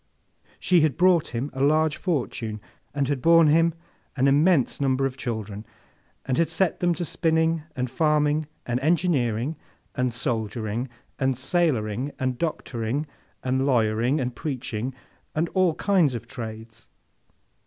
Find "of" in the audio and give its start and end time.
5.05-5.15, 16.15-16.25